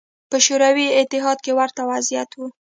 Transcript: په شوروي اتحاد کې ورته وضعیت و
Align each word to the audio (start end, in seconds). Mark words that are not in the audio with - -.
په 0.29 0.37
شوروي 0.45 0.87
اتحاد 0.99 1.37
کې 1.45 1.51
ورته 1.59 1.81
وضعیت 1.91 2.31
و 2.35 2.39